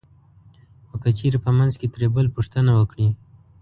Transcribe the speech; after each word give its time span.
خو 0.87 0.95
که 1.03 1.09
چېرې 1.17 1.39
په 1.45 1.51
منځ 1.57 1.73
کې 1.79 1.87
ترې 1.93 2.07
بل 2.15 2.25
پوښتنه 2.35 2.71
وکړي 2.75 3.07